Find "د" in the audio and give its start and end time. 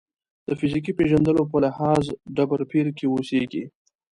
0.47-0.49